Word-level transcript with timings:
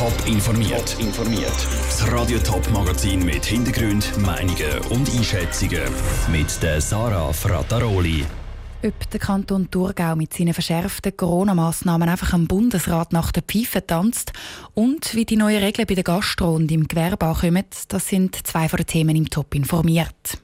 Top 0.00 0.26
informiert. 0.26 0.96
informiert. 0.98 1.52
Das 1.84 2.10
Radio 2.10 2.38
Top 2.38 2.66
Magazin 2.70 3.22
mit 3.22 3.44
Hintergrund, 3.44 4.10
Meinungen 4.16 4.78
und 4.88 5.14
Einschätzungen 5.14 5.82
mit 6.32 6.62
der 6.62 6.80
Sarah 6.80 7.30
Frataroli. 7.34 8.24
Ob 8.82 9.10
der 9.10 9.20
Kanton 9.20 9.70
Thurgau 9.70 10.16
mit 10.16 10.32
seinen 10.32 10.54
verschärften 10.54 11.14
Corona-Massnahmen 11.14 12.08
einfach 12.08 12.32
am 12.32 12.46
Bundesrat 12.46 13.12
nach 13.12 13.30
der 13.30 13.42
Pfeife 13.42 13.86
tanzt 13.86 14.32
und 14.72 15.14
wie 15.14 15.26
die 15.26 15.36
neuen 15.36 15.62
Regeln 15.62 15.86
bei 15.86 15.96
der 15.96 16.04
Gastro 16.04 16.54
und 16.54 16.72
im 16.72 16.88
Gewerbe 16.88 17.26
ankommen, 17.26 17.66
das 17.88 18.08
sind 18.08 18.46
zwei 18.46 18.70
von 18.70 18.78
den 18.78 18.86
Themen 18.86 19.16
im 19.16 19.28
Top 19.28 19.54
informiert. 19.54 20.38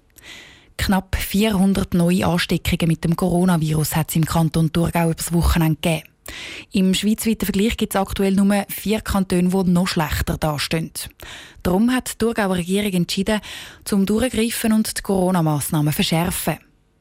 Knapp 0.76 1.16
400 1.16 1.94
neue 1.94 2.26
Ansteckungen 2.26 2.88
mit 2.88 3.04
dem 3.04 3.16
Coronavirus 3.16 3.96
hat 3.96 4.10
es 4.10 4.16
im 4.16 4.26
Kanton 4.26 4.70
Thurgau 4.70 5.12
übers 5.12 5.32
Wochenende 5.32 5.78
gegeben. 5.80 6.15
Im 6.72 6.94
schweizweiten 6.94 7.46
Vergleich 7.46 7.76
gibt 7.76 7.94
es 7.94 8.00
aktuell 8.00 8.34
nur 8.34 8.64
vier 8.68 9.00
Kantone, 9.00 9.48
die 9.48 9.70
noch 9.70 9.88
schlechter 9.88 10.36
dastehen. 10.36 10.92
Darum 11.62 11.92
hat 11.92 12.12
die 12.12 12.18
Thurgauer 12.18 12.56
Regierung 12.56 12.92
entschieden, 12.92 13.40
zum 13.84 14.06
Durchgreifen 14.06 14.72
und 14.72 14.98
die 14.98 15.02
Corona-Massnahmen 15.02 15.92
verschärfen. 15.92 16.58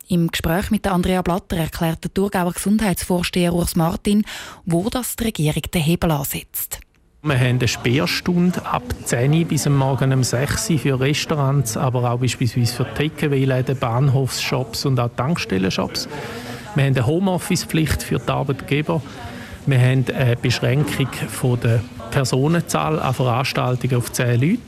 Im 0.08 0.30
Gespräch 0.30 0.70
mit 0.70 0.86
Andrea 0.88 1.24
Blatter 1.24 1.58
erklärt 1.58 2.04
der 2.04 2.14
Thurgauer 2.14 2.54
Gesundheitsvorsteher 2.54 3.54
Urs 3.54 3.76
Martin, 3.76 4.24
wo 4.64 4.90
das 4.90 5.16
die 5.16 5.26
Regierung 5.26 5.64
den 5.74 5.82
Hebel 5.82 6.12
ansetzt. 6.12 6.80
Wir 7.24 7.40
haben 7.40 7.58
eine 7.58 7.68
Sperrstunde 7.68 8.64
ab 8.64 8.84
10 9.06 9.48
bis 9.48 9.66
am 9.66 9.78
Morgen 9.78 10.14
um 10.14 10.24
6 10.24 10.70
Uhr 10.70 10.78
für 10.78 11.00
Restaurants, 11.00 11.76
aber 11.76 12.12
auch 12.12 12.20
beispielsweise 12.20 12.76
für 12.76 12.94
Takeaway-Läden, 12.94 13.80
Bahnhofsshops 13.80 14.86
und 14.86 15.00
auch 15.00 15.10
Tankstellenshops. 15.18 16.08
Wir 16.76 16.84
haben 16.84 16.96
eine 16.96 17.08
Homeoffice-Pflicht 17.08 18.04
für 18.04 18.20
die 18.20 18.30
Arbeitgeber. 18.30 19.02
Wir 19.66 19.80
haben 19.80 20.06
eine 20.14 20.36
Beschränkung 20.36 21.08
der 21.64 21.80
Personenzahl 22.12 23.00
an 23.00 23.14
Veranstaltungen 23.14 23.96
auf 23.96 24.12
10 24.12 24.42
Leute. 24.42 24.60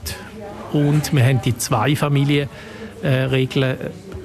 Und 0.72 1.14
wir 1.14 1.24
haben 1.24 1.42
die 1.42 1.58
zwei 1.58 1.96
Familienregeln 1.96 3.78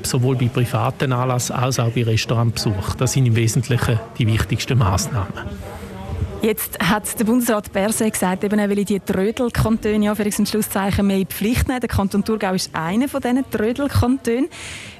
sowohl 0.03 0.37
bei 0.37 0.47
privaten 0.47 1.13
Anlässen 1.13 1.57
als 1.57 1.79
auch 1.79 1.91
bei 1.91 2.05
Restaurantbesuch. 2.05 2.95
Das 2.95 3.13
sind 3.13 3.27
im 3.27 3.37
Wesentlichen 3.37 3.99
die 4.19 4.27
wichtigsten 4.27 4.79
Maßnahmen. 4.79 5.72
Jetzt 6.43 6.77
hat 6.81 7.21
der 7.21 7.25
Bundesrat 7.25 7.73
Berse 7.73 8.11
gesagt, 8.11 8.43
eben, 8.43 8.59
er 8.59 8.69
will 8.69 8.85
die 8.85 8.99
Trödelkantone 8.99 10.05
ja, 10.05 10.13
für 10.17 10.25
Schlusszeichen 10.33 11.07
mehr 11.07 11.19
in 11.19 11.29
die 11.29 11.33
Pflicht 11.33 11.69
nehmen. 11.69 11.79
Der 11.79 11.89
Kanton 11.89 12.25
Thurgau 12.25 12.53
ist 12.53 12.75
einer 12.75 13.07
von 13.07 13.21
diesen 13.21 13.49
Trödelkantonen. 13.49 14.49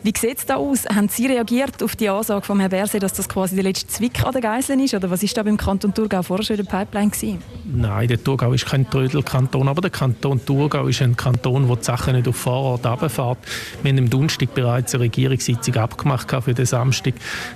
Wie 0.05 0.13
sieht 0.17 0.39
es 0.39 0.47
da 0.47 0.55
aus? 0.55 0.85
Haben 0.87 1.09
Sie 1.09 1.27
reagiert 1.27 1.83
auf 1.83 1.97
die 1.97 2.09
Ansage 2.09 2.47
von 2.47 2.61
Herrn 2.61 2.71
Berse, 2.71 3.01
dass 3.01 3.13
das 3.15 3.29
quasi 3.29 3.57
der 3.57 3.65
letzte 3.65 3.89
Zwick 3.89 4.25
an 4.25 4.33
den 4.33 4.41
Geiseln 4.41 4.79
ist? 4.79 4.95
Oder 4.95 5.11
was 5.11 5.23
war 5.25 5.31
da 5.35 5.43
beim 5.43 5.57
Kanton 5.57 5.93
Thurgau 5.93 6.23
vorher 6.23 6.45
schon 6.45 6.59
in 6.59 6.65
der 6.65 6.71
Pipeline? 6.71 7.11
Gewesen? 7.11 7.39
Nein, 7.65 8.07
der 8.07 8.23
Thurgau 8.23 8.53
ist 8.53 8.67
kein 8.67 8.89
Trödelkanton, 8.89 9.67
aber 9.67 9.81
der 9.81 9.91
Kanton 9.91 10.45
Thurgau 10.45 10.87
ist 10.87 11.03
ein 11.03 11.17
Kanton, 11.17 11.67
der 11.67 11.77
die 11.77 11.85
Sachen 11.85 12.15
nicht 12.15 12.29
auf 12.29 12.37
Vorort 12.37 12.87
runterfährt. 12.87 13.39
Wir 13.83 13.91
haben 13.91 13.99
am 13.99 14.11
Donnerstag 14.11 14.55
bereits 14.55 14.95
eine 14.95 15.05
Regierungssitzung 15.05 15.75
abgemacht 15.75 16.31
für 16.31 16.55
den 16.55 16.67
Samstag. 16.67 17.15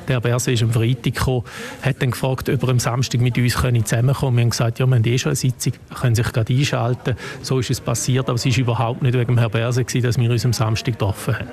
Der 0.09 0.15
Herr 0.15 0.21
Berse 0.21 0.51
ist 0.51 0.65
am 0.65 0.73
Freitag 0.73 1.15
gekommen, 1.15 1.45
hat 1.83 2.03
dann 2.03 2.11
gefragt, 2.11 2.49
ob 2.49 2.63
er 2.63 2.69
am 2.69 2.81
Samstag 2.81 3.21
mit 3.21 3.39
uns 3.39 3.55
zusammenkommen 3.85 4.37
können. 4.37 4.37
Wir 4.37 4.43
haben 4.43 4.51
gesagt, 4.51 4.79
ja, 4.79 4.87
wir 4.87 4.95
haben 4.97 5.05
eh 5.05 5.19
schon 5.19 5.31
eine 5.31 5.37
Sitzung, 5.37 5.73
können 6.01 6.15
sich 6.15 6.33
gerade 6.33 6.53
einschalten. 6.53 7.17
So 7.43 7.59
ist 7.59 7.71
es 7.71 7.81
passiert, 7.81 8.29
aber 8.29 8.37
es 8.37 8.47
ist 8.47 8.59
überhaupt 8.59 9.03
nicht 9.03 9.15
wegen 9.15 9.39
Herrn 9.39 9.51
Berse 9.51 9.85
dass 9.85 10.19
wir 10.19 10.31
uns 10.31 10.45
am 10.45 10.53
Samstag 10.53 10.93
getroffen 10.93 11.35
haben. 11.35 11.49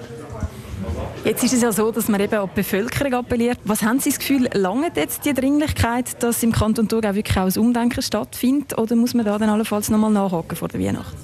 Jetzt 1.25 1.41
ist 1.41 1.53
es 1.53 1.61
ja 1.61 1.71
so, 1.71 1.89
dass 1.89 2.09
man 2.09 2.19
eben 2.19 2.33
an 2.33 2.49
die 2.51 2.55
Bevölkerung 2.55 3.13
appelliert. 3.13 3.57
Was 3.63 3.81
haben 3.81 3.99
Sie 3.99 4.09
das 4.09 4.19
Gefühl, 4.19 4.49
lange 4.53 4.91
jetzt 4.93 5.23
die 5.25 5.33
Dringlichkeit, 5.33 6.21
dass 6.21 6.43
im 6.43 6.51
Kanton 6.51 6.89
Thurgau 6.89 7.15
wirklich 7.15 7.37
auch 7.37 7.45
ein 7.45 7.57
Umdenken 7.57 8.01
stattfindet? 8.01 8.77
Oder 8.77 8.97
muss 8.97 9.13
man 9.13 9.25
da 9.25 9.37
dann 9.37 9.49
allenfalls 9.49 9.89
noch 9.89 9.99
mal 9.99 10.09
nachhaken 10.09 10.57
vor 10.57 10.67
der 10.67 10.81
Weihnacht? 10.81 11.15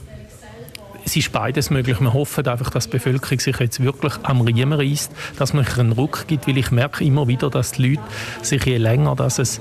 Es 1.05 1.15
ist 1.15 1.31
beides 1.31 1.69
möglich. 1.69 1.99
Wir 1.99 2.13
hoffen 2.13 2.47
einfach, 2.47 2.69
dass 2.69 2.85
die 2.85 2.91
Bevölkerung 2.91 3.39
sich 3.39 3.59
jetzt 3.59 3.81
wirklich 3.81 4.13
am 4.23 4.41
Riemen 4.41 4.79
reißt, 4.79 5.11
dass 5.37 5.53
man 5.53 5.65
einen 5.65 5.91
Ruck 5.91 6.25
gibt, 6.27 6.47
weil 6.47 6.57
ich 6.57 6.71
merke 6.71 7.03
immer 7.03 7.27
wieder, 7.27 7.49
dass 7.49 7.73
die 7.73 7.89
Leute 7.89 8.03
sich 8.41 8.65
je 8.65 8.77
länger, 8.77 9.15
dass 9.15 9.39
es 9.39 9.59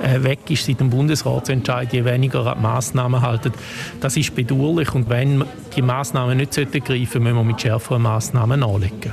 äh, 0.00 0.22
weg 0.22 0.50
ist 0.50 0.66
seit 0.66 0.80
dem 0.80 0.90
Bundesratsentscheid, 0.90 1.92
je 1.92 2.04
weniger 2.04 2.54
Massnahmen 2.54 3.22
halten. 3.22 3.52
Das 4.00 4.16
ist 4.16 4.34
bedauerlich 4.34 4.94
und 4.94 5.08
wenn 5.08 5.44
die 5.76 5.82
Massnahmen 5.82 6.38
nicht 6.38 6.54
greifen 6.54 6.82
sollten, 6.86 7.22
müssen 7.22 7.36
wir 7.36 7.44
mit 7.44 7.60
schärferen 7.60 8.02
Massnahmen 8.02 8.62
anlegen. 8.62 9.12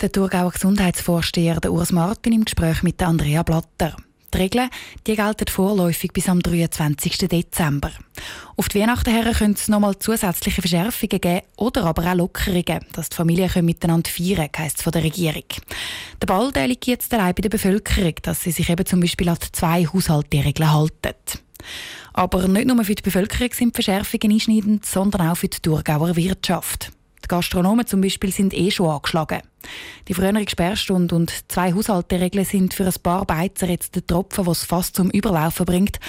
Der 0.00 0.10
Thurgauer 0.10 0.50
Gesundheitsvorsteher 0.50 1.60
der 1.60 1.72
Urs 1.72 1.92
Martin 1.92 2.32
im 2.32 2.44
Gespräch 2.44 2.82
mit 2.82 3.02
Andrea 3.02 3.42
Blatter. 3.42 3.96
Die 4.34 4.38
Regeln 4.38 4.68
die 5.06 5.14
gelten 5.14 5.46
vorläufig 5.46 6.12
bis 6.12 6.28
am 6.28 6.40
23. 6.40 7.18
Dezember. 7.28 7.92
Auf 8.56 8.68
die 8.68 8.80
Weihnachten 8.80 9.10
her 9.12 9.32
können 9.32 9.54
es 9.54 9.68
nochmal 9.68 9.96
zusätzliche 9.98 10.60
Verschärfungen 10.60 11.20
geben 11.20 11.42
oder 11.56 11.84
aber 11.84 12.10
auch 12.10 12.16
Lockerungen, 12.16 12.80
dass 12.92 13.10
die 13.10 13.16
Familien 13.16 13.64
miteinander 13.64 14.10
feiern 14.10 14.50
können, 14.50 14.64
heisst 14.64 14.78
es 14.78 14.82
von 14.82 14.90
der 14.90 15.04
Regierung. 15.04 15.44
Der 16.20 16.26
Ball 16.26 16.50
der 16.50 16.66
liegt 16.66 16.86
jetzt 16.86 17.14
allein 17.14 17.34
bei 17.34 17.42
der 17.42 17.48
Bevölkerung, 17.48 18.14
dass 18.22 18.42
sie 18.42 18.50
sich 18.50 18.68
eben 18.68 18.84
zum 18.84 18.98
Beispiel 19.00 19.28
an 19.28 19.38
zwei 19.52 19.86
Haushaltsregeln 19.86 20.72
halten. 20.72 21.14
Aber 22.12 22.48
nicht 22.48 22.66
nur 22.66 22.84
für 22.84 22.94
die 22.94 23.02
Bevölkerung 23.02 23.52
sind 23.52 23.74
Verschärfungen 23.74 24.32
einschneidend, 24.32 24.84
sondern 24.84 25.28
auch 25.28 25.36
für 25.36 25.48
die 25.48 25.60
Thurgauer 25.60 26.16
Wirtschaft. 26.16 26.90
Die 27.24 27.28
Gastronomen 27.28 27.86
zum 27.86 28.02
Beispiel 28.02 28.30
sind 28.30 28.52
eh 28.52 28.70
schon 28.70 28.90
angeschlagen. 28.90 29.40
Die 30.08 30.14
frühere 30.14 30.44
Sperrstunde 30.46 31.14
und 31.14 31.32
zwei 31.50 31.72
Haushalteregeln 31.72 32.44
sind 32.44 32.74
für 32.74 32.84
ein 32.84 32.92
paar 33.02 33.24
Beizer 33.24 33.66
jetzt 33.66 33.94
der 33.94 34.06
Tropfen, 34.06 34.46
was 34.46 34.64
fast 34.64 34.96
zum 34.96 35.10
Überlaufen 35.10 35.64
bringt 35.64 36.00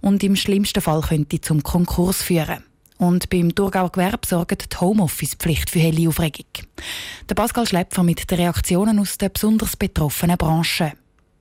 und 0.00 0.24
im 0.24 0.34
schlimmsten 0.34 0.80
Fall 0.80 1.02
könnte 1.02 1.42
zum 1.42 1.62
Konkurs 1.62 2.22
führen. 2.22 2.64
Und 2.96 3.28
beim 3.28 3.54
Thurgauer 3.54 3.92
Gewerbe 3.92 4.26
sorgt 4.26 4.72
die 4.72 4.80
Homeoffice-Pflicht 4.80 5.68
für 5.68 5.80
helle 5.80 6.08
Aufregung. 6.08 6.46
Der 7.28 7.34
Pascal 7.34 7.66
Schlepfer 7.66 8.02
mit 8.02 8.30
den 8.30 8.38
Reaktionen 8.38 8.98
aus 8.98 9.18
den 9.18 9.32
besonders 9.32 9.76
betroffenen 9.76 10.38
Branchen. 10.38 10.92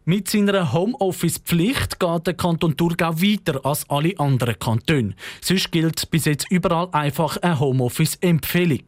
Mit 0.04 0.28
seiner 0.28 0.74
Homeoffice-Pflicht 0.74 2.00
geht 2.00 2.26
der 2.26 2.34
Kanton 2.34 2.76
Thurgau 2.76 3.22
weiter 3.22 3.64
als 3.64 3.88
alle 3.88 4.18
anderen 4.18 4.58
Kantone. 4.58 5.14
Sonst 5.42 5.72
gilt 5.72 6.10
bis 6.10 6.26
jetzt 6.26 6.50
überall 6.50 6.90
einfach 6.92 7.38
eine 7.38 7.60
Homeoffice-Empfehlung. 7.60 8.86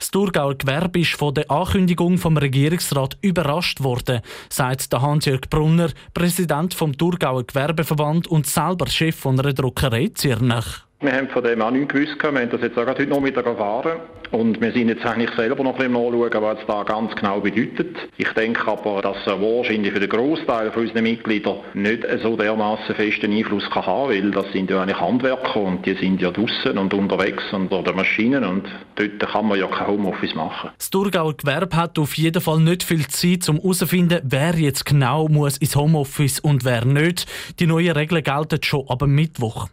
Das 0.00 0.10
Thurgauer 0.10 0.56
Gewerbe 0.56 0.98
ist 1.00 1.12
von 1.12 1.34
der 1.34 1.48
Ankündigung 1.52 2.18
vom 2.18 2.36
Regierungsrat 2.36 3.16
überrascht 3.22 3.80
worden, 3.84 4.22
sagt 4.48 4.92
Hans-Jörg 4.92 5.42
Brunner, 5.48 5.90
Präsident 6.12 6.74
vom 6.74 6.98
Thurgauer 6.98 7.44
Gewerbeverband 7.44 8.26
und 8.26 8.48
selber 8.48 8.88
Chef 8.88 9.14
von 9.14 9.38
einer 9.38 9.52
Druckerei 9.52 10.08
Zirnach. 10.14 10.85
Wir 11.06 11.12
haben 11.12 11.28
von 11.28 11.44
dem 11.44 11.62
auch 11.62 11.70
nichts 11.70 11.94
gewusst. 11.94 12.20
Wir 12.20 12.40
haben 12.40 12.50
das 12.50 12.60
jetzt 12.62 12.76
auch 12.76 12.84
heute 12.84 13.06
Nachmittag 13.06 13.46
erfahren. 13.46 14.00
Und 14.32 14.60
wir 14.60 14.72
sind 14.72 14.88
jetzt 14.88 15.06
eigentlich 15.06 15.30
selber 15.36 15.62
noch 15.62 15.78
ein 15.78 15.92
bisschen 15.92 15.92
nachschauen, 15.92 16.42
was 16.42 16.58
das 16.66 16.86
ganz 16.86 17.14
genau 17.14 17.38
bedeutet. 17.38 17.96
Ich 18.16 18.28
denke 18.32 18.66
aber, 18.66 19.00
dass 19.02 19.24
er 19.24 19.40
wahrscheinlich 19.40 19.92
für 19.92 20.00
den 20.00 20.08
Großteil 20.08 20.70
unserer 20.70 21.02
Mitglieder 21.02 21.58
nicht 21.74 22.04
so 22.24 22.36
dermaßen 22.36 22.96
festen 22.96 23.32
Einfluss 23.32 23.70
kann 23.70 23.86
haben 23.86 24.10
weil 24.10 24.32
das 24.32 24.50
sind 24.52 24.68
ja 24.68 24.82
eigentlich 24.82 25.00
Handwerker 25.00 25.60
und 25.60 25.86
die 25.86 25.94
sind 25.94 26.20
ja 26.20 26.32
draußen 26.32 26.76
und 26.76 26.92
unterwegs 26.92 27.44
unter 27.52 27.84
den 27.84 27.94
Maschinen 27.94 28.42
und 28.42 28.64
dort 28.96 29.20
kann 29.20 29.46
man 29.46 29.60
ja 29.60 29.68
kein 29.68 29.86
Homeoffice 29.86 30.34
machen. 30.34 30.70
Das 30.76 30.90
Thurgauer 30.90 31.36
Gewerbe 31.36 31.76
hat 31.76 31.96
auf 32.00 32.14
jeden 32.14 32.42
Fall 32.42 32.58
nicht 32.58 32.82
viel 32.82 33.06
Zeit, 33.06 33.48
um 33.48 33.58
herauszufinden, 33.58 34.22
wer 34.24 34.56
jetzt 34.56 34.84
genau 34.84 35.28
muss 35.28 35.56
ins 35.58 35.76
Homeoffice 35.76 36.40
und 36.40 36.64
wer 36.64 36.84
nicht. 36.84 37.26
Die 37.60 37.66
neuen 37.68 37.92
Regeln 37.92 38.24
gelten 38.24 38.60
schon 38.60 38.88
ab 38.88 39.06
Mittwoch. 39.06 39.68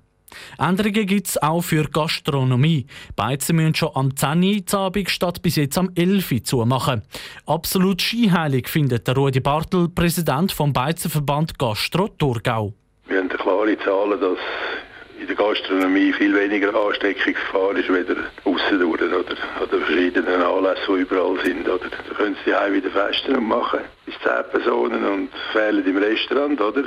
Änderungen 0.57 1.05
gibt 1.05 1.27
es 1.27 1.41
auch 1.41 1.61
für 1.61 1.85
Gastronomie. 1.89 2.87
Beizen 3.15 3.55
müssen 3.55 3.75
schon 3.75 3.91
am 3.95 4.15
10 4.15 4.43
Uhr 4.43 5.07
statt 5.07 5.41
bis 5.41 5.55
jetzt 5.55 5.77
am 5.77 5.91
11 5.95 6.31
Uhr 6.31 6.43
zumachen. 6.43 7.01
Absolut 7.45 8.01
skiheilig 8.01 8.67
findet 8.67 9.07
der 9.07 9.15
Rudi 9.15 9.39
Bartel, 9.39 9.89
Präsident 9.89 10.51
vom 10.51 10.73
Beizenverband 10.73 11.57
Gastro 11.59 12.07
Thurgau. 12.07 12.73
Wir 13.07 13.19
haben 13.19 13.29
klare 13.29 13.77
Zahlen, 13.79 14.19
dass 14.19 14.39
in 15.19 15.27
der 15.27 15.35
Gastronomie 15.35 16.11
viel 16.13 16.35
weniger 16.35 16.73
Ansteckungsgefahr 16.75 17.75
ist, 17.75 17.89
weder 17.89 18.15
aussen 18.43 18.83
oder 18.83 19.05
an 19.05 19.69
den 19.71 19.81
verschiedenen 19.81 20.41
Anlässen, 20.41 20.95
die 20.95 21.01
überall 21.01 21.37
sind. 21.43 21.67
Oder? 21.67 21.89
Da 21.89 22.15
können 22.15 22.35
sie 22.43 22.51
die 22.51 22.73
wieder 22.73 22.91
festen 22.91 23.35
und 23.35 23.47
machen 23.47 23.79
bis 24.05 24.15
10 24.23 24.51
Personen 24.51 25.05
und 25.05 25.29
fehlen 25.51 25.85
im 25.85 25.97
Restaurant, 25.97 26.59
oder? 26.59 26.83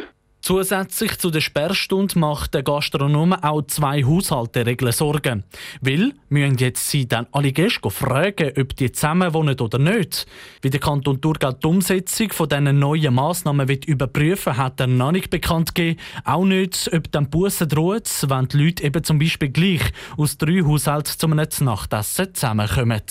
Zusätzlich 0.46 1.18
zu 1.18 1.30
der 1.32 1.40
Sperrstunde 1.40 2.16
macht 2.20 2.54
der 2.54 2.62
Gastronom 2.62 3.32
auch 3.32 3.62
zwei 3.62 4.04
Haushalteregeln 4.04 4.92
Sorgen. 4.92 5.42
Weil 5.80 6.12
müssen 6.28 6.56
jetzt 6.58 6.88
sie 6.88 7.08
dann 7.08 7.26
alle 7.32 7.50
Gäste 7.50 7.90
fragen, 7.90 8.52
ob 8.56 8.76
die 8.76 8.92
zusammen 8.92 9.34
wohnen 9.34 9.58
oder 9.58 9.80
nicht. 9.80 10.24
Wie 10.62 10.70
der 10.70 10.78
Kanton 10.78 11.20
Thurgau 11.20 11.50
die 11.50 11.66
Umsetzung 11.66 12.30
von 12.30 12.48
diesen 12.48 12.78
neuen 12.78 13.12
Massnahmen 13.12 13.66
wird 13.66 13.86
überprüfen 13.86 14.56
hat 14.56 14.78
er 14.78 14.86
noch 14.86 15.10
nicht 15.10 15.30
bekannt 15.30 15.74
gegeben. 15.74 15.98
Auch 16.24 16.44
nicht, 16.44 16.90
ob 16.94 17.10
dann 17.10 17.28
Bussen 17.28 17.68
droht, 17.68 18.08
wenn 18.28 18.46
die 18.46 18.66
Leute 18.66 18.84
eben 18.84 19.02
zum 19.02 19.18
Beispiel 19.18 19.48
gleich 19.48 19.82
aus 20.16 20.38
drei 20.38 20.62
Haushalten 20.62 21.18
zum 21.18 21.34
Nachtessen 21.34 22.32
zusammenkommen. 22.34 23.02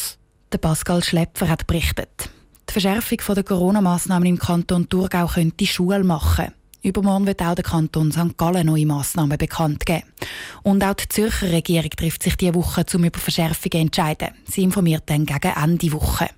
Der 0.54 0.58
Pascal 0.58 1.04
Schlepfer 1.04 1.50
hat 1.50 1.68
berichtet. 1.68 2.30
Die 2.70 2.72
Verschärfung 2.72 3.36
der 3.36 3.44
Corona-Massnahmen 3.44 4.26
im 4.26 4.40
Kanton 4.40 4.88
Thurgau 4.88 5.28
könnte 5.28 5.66
Schule 5.66 6.06
machen. 6.06 6.54
Übermorgen 6.86 7.26
wird 7.26 7.42
auch 7.42 7.56
der 7.56 7.64
Kanton 7.64 8.12
St. 8.12 8.38
Gallen 8.38 8.68
neue 8.68 8.86
Massnahmen 8.86 9.40
bekannt 9.40 9.88
geben. 9.88 10.04
Und 10.62 10.84
auch 10.84 10.94
die 10.94 11.10
Zürcher 11.10 11.52
Regierung 11.52 11.90
trifft 11.90 12.22
sich 12.22 12.38
diese 12.38 12.54
Woche, 12.54 12.86
um 12.94 13.04
über 13.04 13.20
Verschärfungen 13.20 13.72
zu 13.72 14.02
entscheiden. 14.02 14.36
Sie 14.46 14.62
informiert 14.62 15.04
dann 15.08 15.26
gegen 15.26 15.54
Ende 15.56 15.92
Woche. 15.92 16.30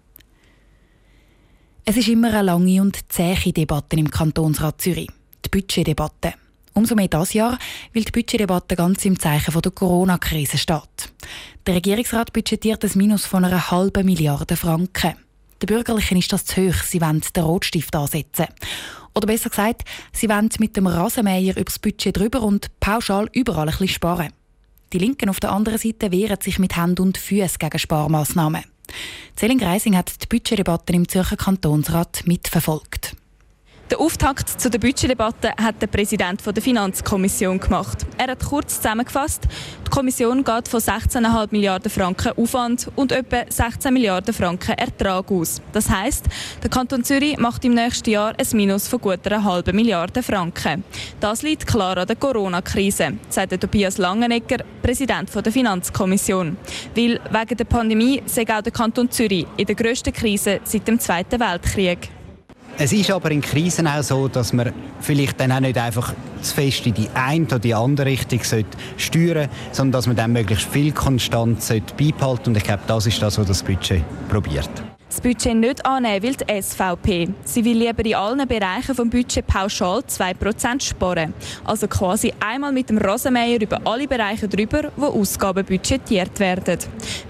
Es 1.84 1.98
ist 1.98 2.08
immer 2.08 2.30
eine 2.30 2.44
lange 2.44 2.82
und 2.82 2.98
zähe 3.12 3.52
Debatte 3.52 3.98
im 3.98 4.10
Kantonsrat 4.10 4.80
Zürich. 4.80 5.10
Die 5.44 5.50
Budgetdebatte. 5.50 6.34
Umso 6.74 6.96
mehr 6.96 7.10
das 7.10 7.34
Jahr, 7.34 7.60
weil 7.94 8.06
die 8.06 8.12
Budgetdebatte 8.12 8.78
ganz 8.78 9.04
im 9.04 9.20
Zeichen 9.20 9.60
der 9.60 9.72
Corona-Krise 9.72 10.58
steht. 10.58 11.12
Der 11.66 11.76
Regierungsrat 11.76 12.32
budgetiert 12.32 12.86
ein 12.86 12.92
Minus 12.96 13.26
von 13.26 13.44
einer 13.44 13.70
halben 13.70 14.06
Milliarde 14.06 14.56
Franken. 14.56 15.16
Den 15.62 15.68
Bürgerlichen 15.68 16.20
ist 16.20 16.32
das 16.32 16.46
zu 16.46 16.62
hoch, 16.62 16.84
sie 16.84 17.02
wollen 17.02 17.22
den 17.36 17.44
Rotstift 17.44 17.96
ansetzen. 17.96 18.46
Oder 19.18 19.26
besser 19.26 19.50
gesagt, 19.50 19.82
sie 20.14 20.30
wollen 20.30 20.50
mit 20.60 20.78
dem 20.78 20.86
Rasenmäher 20.86 21.58
übers 21.58 21.80
Budget 21.80 22.16
drüber 22.16 22.44
und 22.44 22.68
pauschal 22.80 23.28
überall 23.34 23.68
ein 23.68 23.72
bisschen 23.72 23.88
sparen. 23.88 24.32
Die 24.94 25.00
Linken 25.00 25.30
auf 25.30 25.40
der 25.40 25.52
anderen 25.52 25.80
Seite 25.80 26.12
wehren 26.12 26.40
sich 26.40 26.60
mit 26.60 26.78
Hand 26.78 27.00
und 27.00 27.18
Füßen 27.18 27.58
gegen 27.58 27.80
Sparmaßnahmen. 27.80 28.64
Zelling 29.36 29.64
Reising 29.64 29.98
hat 29.98 30.22
die 30.22 30.28
Budgetdebatten 30.28 30.94
im 30.94 31.10
Zürcher 31.10 31.36
Kantonsrat 31.36 32.28
mitverfolgt. 32.28 33.16
Der 33.90 34.02
Auftakt 34.02 34.50
zu 34.50 34.70
der 34.70 34.80
Budgetdebatte 34.80 35.54
hat 35.58 35.82
der 35.82 35.88
Präsident 35.88 36.46
der 36.46 36.62
Finanzkommission 36.62 37.58
gemacht. 37.58 38.06
Er 38.18 38.28
hat 38.28 38.44
kurz 38.44 38.76
zusammengefasst, 38.82 39.48
die 39.86 39.90
Kommission 39.90 40.44
geht 40.44 40.68
von 40.68 40.82
16,5 40.82 41.48
Milliarden 41.52 41.90
Franken 41.90 42.34
Aufwand 42.38 42.92
und 42.98 43.14
etwa 43.14 43.46
16 43.50 43.94
Milliarden 43.94 44.34
Franken 44.34 44.74
Ertrag 44.78 45.32
aus. 45.32 45.62
Das 45.72 45.90
heißt, 45.90 46.26
der 46.62 46.70
Kanton 46.70 47.06
Zürich 47.06 47.38
macht 47.38 47.64
im 47.64 47.76
nächsten 47.76 48.10
Jahr 48.10 48.34
ein 48.38 48.58
Minus 48.58 48.90
von 48.90 49.00
gut 49.00 49.26
einer 49.26 49.46
halben 49.46 49.74
Milliarde 49.74 50.22
Franken. 50.22 50.84
Das 51.22 51.42
liegt 51.42 51.66
klar 51.66 51.98
an 51.98 52.08
der 52.08 52.18
Corona-Krise, 52.18 53.14
sagt 53.30 53.58
Tobias 53.62 53.98
Langenegger, 53.98 54.66
Präsident 54.82 55.34
der 55.34 55.54
Finanzkommission. 55.54 56.58
Weil 56.94 57.22
wegen 57.32 57.58
der 57.58 57.66
Pandemie 57.66 58.22
sei 58.26 58.44
auch 58.54 58.62
der 58.62 58.74
Kanton 58.74 59.10
Zürich 59.10 59.48
in 59.56 59.66
der 59.66 59.76
grössten 59.76 60.12
Krise 60.12 60.60
seit 60.66 60.86
dem 60.90 61.00
Zweiten 61.00 61.40
Weltkrieg. 61.40 62.17
Es 62.80 62.94
ist 62.94 63.10
aber 63.10 63.32
in 63.32 63.42
Krisen 63.42 63.88
auch 63.88 64.04
so, 64.04 64.28
dass 64.28 64.54
man 64.54 64.72
vielleicht 65.00 65.40
dann 65.40 65.52
auch 65.52 65.60
nicht 65.60 65.80
einfach 65.80 66.14
zu 66.42 66.54
fest 66.54 66.86
in 66.86 66.94
die 66.94 67.10
eine 67.16 67.46
oder 67.46 67.58
die 67.58 67.74
andere 67.74 68.06
Richtung 68.06 68.44
sollte 68.44 68.78
steuern 68.98 69.50
sondern 69.72 69.94
dass 69.94 70.06
man 70.06 70.16
dann 70.16 70.34
möglichst 70.34 70.68
viel 70.68 70.92
Konstanz 70.92 71.70
beibehalten 71.70 72.20
sollte. 72.20 72.50
Und 72.52 72.58
ich 72.58 72.64
glaube, 72.64 72.84
das 72.86 73.08
ist 73.08 73.20
das, 73.20 73.40
was 73.40 73.48
das 73.48 73.64
Budget 73.64 74.04
probiert 74.30 74.70
das 75.10 75.22
Budget 75.22 75.56
nicht 75.56 75.86
annehmen 75.86 76.22
will 76.22 76.36
die 76.36 76.62
SVP. 76.62 77.30
Sie 77.44 77.64
will 77.64 77.78
lieber 77.78 78.06
in 78.06 78.16
allen 78.16 78.48
Bereichen 78.48 78.94
vom 78.96 79.10
Budget 79.10 79.48
pauschal 79.48 80.00
2% 80.00 80.82
sparen. 80.82 81.34
Also 81.64 81.88
quasi 81.88 82.34
einmal 82.40 82.72
mit 82.72 82.90
dem 82.90 82.98
Rasenmäher 82.98 83.62
über 83.62 83.80
alle 83.86 84.08
Bereiche 84.08 84.48
drüber, 84.48 84.92
wo 84.96 85.08
Ausgaben 85.08 85.66
budgetiert 85.66 86.40
werden. 86.40 86.80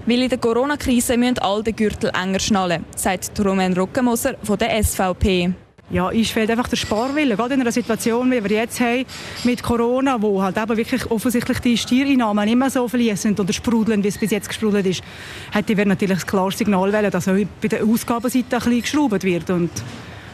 Weil 0.06 0.22
in 0.22 0.28
der 0.28 0.38
Corona-Krise 0.38 1.16
müssen 1.16 1.38
all 1.38 1.62
den 1.62 1.76
Gürtel 1.76 2.10
enger 2.10 2.40
schnallen, 2.40 2.84
sagt 2.96 3.38
Roman 3.44 3.74
Rockenmoser 3.74 4.34
von 4.42 4.58
der 4.58 4.82
SVP. 4.82 5.54
Ja, 5.90 6.10
ist 6.10 6.32
fehlt 6.32 6.50
einfach 6.50 6.68
der 6.68 6.76
Sparwille. 6.76 7.34
Gerade 7.34 7.54
in 7.54 7.62
einer 7.62 7.72
Situation, 7.72 8.30
wie 8.30 8.44
wir 8.44 8.50
jetzt 8.50 8.78
haben 8.78 9.06
mit 9.44 9.62
Corona, 9.62 10.20
wo 10.20 10.42
halt 10.42 10.58
eben 10.58 10.76
wirklich 10.76 11.10
offensichtlich 11.10 11.60
die 11.60 11.78
Steuereinnahmen 11.78 12.44
nicht 12.44 12.58
mehr 12.58 12.68
so 12.68 12.86
fließen 12.86 13.38
oder 13.38 13.52
sprudeln, 13.54 14.04
wie 14.04 14.08
es 14.08 14.18
bis 14.18 14.30
jetzt 14.30 14.48
gesprudelt 14.48 14.84
ist, 14.84 15.02
hätte 15.50 15.74
wir 15.76 15.86
natürlich 15.86 16.20
ein 16.20 16.26
klares 16.26 16.58
Signal 16.58 16.92
wählen, 16.92 17.10
dass 17.10 17.26
auch 17.26 17.36
bei 17.62 17.68
der 17.68 17.84
Ausgabenseite 17.84 18.56
ein 18.56 18.62
bisschen 18.62 18.82
geschraubt 18.82 19.24
wird. 19.24 19.48
Und 19.48 19.70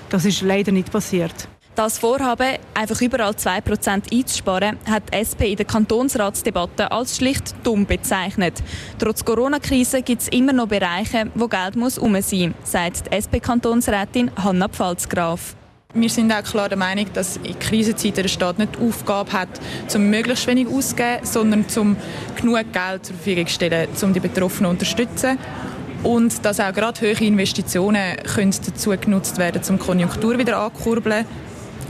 das 0.09 0.25
ist 0.25 0.43
leider 0.43 0.73
nicht 0.73 0.91
passiert. 0.91 1.49
Das 1.76 1.99
Vorhaben, 1.99 2.59
einfach 2.75 3.00
überall 3.00 3.32
2% 3.32 4.12
einzusparen, 4.12 4.79
hat 4.88 5.12
die 5.12 5.17
SP 5.19 5.50
in 5.50 5.56
der 5.56 5.67
Kantonsratsdebatte 5.67 6.93
als 6.93 7.17
schlicht 7.17 7.53
dumm 7.65 7.85
bezeichnet. 7.85 8.62
Trotz 9.00 9.25
Corona-Krise 9.25 10.03
gibt 10.03 10.23
es 10.23 10.29
immer 10.29 10.53
noch 10.53 10.69
Bereiche, 10.69 11.32
wo 11.35 11.49
Geld 11.49 11.75
muss 11.75 11.99
um 11.99 12.21
sein 12.23 12.55
sagt 12.62 13.06
die 13.11 13.17
SP-Kantonsrätin 13.17 14.31
Hanna 14.37 14.69
Pfalzgraf. 14.69 15.56
Wir 15.94 16.09
sind 16.09 16.32
auch 16.32 16.44
klar 16.44 16.69
der 16.69 16.79
Meinung, 16.79 17.06
dass 17.12 17.38
in 17.38 17.59
Krisenzeiten 17.59 18.23
der 18.23 18.29
Staat 18.29 18.61
nicht 18.61 18.76
die 18.76 18.87
Aufgabe 18.87 19.32
hat, 19.32 19.49
zum 19.88 20.11
möglichst 20.11 20.47
wenig 20.47 20.69
auszugeben, 20.69 21.25
sondern 21.25 21.69
zum 21.69 21.97
genug 22.37 22.73
Geld 22.73 23.06
zur 23.06 23.17
Verfügung 23.17 23.49
zu 23.49 23.55
stellen, 23.55 23.88
um 24.00 24.12
die 24.12 24.21
Betroffenen 24.21 24.67
zu 24.67 24.71
unterstützen. 24.71 25.38
Und 26.05 26.44
dass 26.44 26.61
auch 26.61 26.73
gerade 26.73 27.00
hohe 27.00 27.26
Investitionen 27.26 28.17
können 28.32 28.55
dazu 28.65 28.91
genutzt 28.91 29.38
werden, 29.38 29.61
um 29.69 29.79
Konjunktur 29.81 30.38
wieder 30.38 30.59
anzukurbeln 30.59 31.26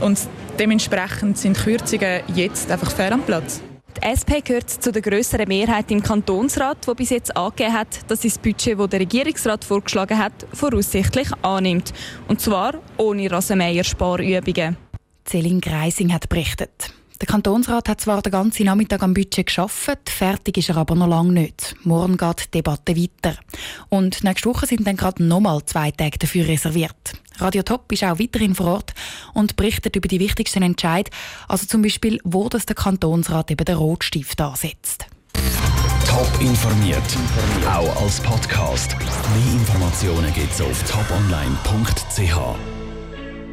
und 0.01 0.19
dementsprechend 0.59 1.37
sind 1.37 1.57
Kürzungen 1.57 2.21
jetzt 2.33 2.71
einfach 2.71 2.91
fair 2.91 3.11
am 3.11 3.21
Platz. 3.21 3.61
Die 3.97 4.03
SP 4.03 4.43
gehört 4.43 4.69
zu 4.69 4.91
der 4.91 5.01
grösseren 5.01 5.47
Mehrheit 5.47 5.89
im 5.89 6.03
Kantonsrat, 6.03 6.85
die 6.85 6.93
bis 6.95 7.11
jetzt 7.11 7.35
angegeben 7.35 7.73
hat, 7.73 7.87
dass 8.09 8.21
sie 8.23 8.29
das 8.29 8.37
Budget, 8.37 8.77
das 8.77 8.89
der 8.89 8.99
Regierungsrat 8.99 9.63
vorgeschlagen 9.63 10.17
hat, 10.17 10.33
voraussichtlich 10.51 11.29
annimmt. 11.41 11.93
Und 12.27 12.41
zwar 12.41 12.73
ohne 12.97 13.31
Rasenmäher-Sparübungen. 13.31 14.75
Celine 15.25 15.61
Greising 15.61 16.13
hat 16.13 16.27
berichtet. 16.27 16.93
Der 17.25 17.31
Kantonsrat 17.31 17.89
hat 17.89 18.01
zwar 18.01 18.21
den 18.21 18.31
ganzen 18.31 18.67
Nachmittag 18.67 19.01
am 19.01 19.15
Budget 19.15 19.47
geschafft, 19.47 20.11
fertig 20.11 20.59
ist 20.59 20.69
er 20.69 20.77
aber 20.77 20.93
noch 20.93 21.07
lange 21.07 21.31
nicht. 21.31 21.75
Morgen 21.81 22.17
geht 22.17 22.45
die 22.45 22.51
Debatte 22.59 22.95
weiter. 22.95 23.35
Und 23.89 24.23
nächste 24.23 24.47
Woche 24.47 24.67
sind 24.67 24.85
dann 24.85 24.95
gerade 24.95 25.23
nochmal 25.23 25.65
zwei 25.65 25.89
Tage 25.89 26.19
dafür 26.19 26.47
reserviert. 26.47 27.13
Radio 27.39 27.63
Top 27.63 27.91
ist 27.91 28.03
auch 28.03 28.19
weiterhin 28.19 28.53
vor 28.53 28.67
Ort 28.67 28.93
und 29.33 29.55
berichtet 29.55 29.95
über 29.95 30.07
die 30.07 30.19
wichtigsten 30.19 30.61
Entscheidungen, 30.61 31.17
also 31.47 31.65
zum 31.65 31.81
Beispiel, 31.81 32.19
wo 32.23 32.47
das 32.47 32.67
der 32.67 32.75
Kantonsrat 32.75 33.49
eben 33.49 33.65
den 33.65 33.75
Rotstift 33.75 34.39
ansetzt. 34.39 35.07
Top 36.07 36.29
informiert, 36.41 37.01
auch 37.67 38.03
als 38.03 38.19
Podcast. 38.19 38.95
Mehr 38.99 39.53
Informationen 39.53 40.31
gibt 40.31 40.53
es 40.53 40.61
auf 40.61 40.83
toponline.ch. 40.83 42.74